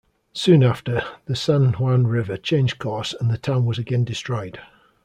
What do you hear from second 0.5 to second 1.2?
after,